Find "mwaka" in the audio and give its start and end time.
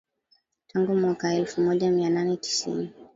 0.95-1.33